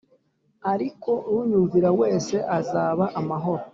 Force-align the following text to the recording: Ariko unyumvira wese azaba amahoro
Ariko 0.73 1.11
unyumvira 1.37 1.89
wese 1.99 2.35
azaba 2.59 3.05
amahoro 3.19 3.63